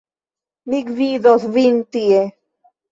[0.71, 2.27] Mi gvidos vin tie.